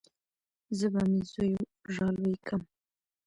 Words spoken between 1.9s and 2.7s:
رالوى کم.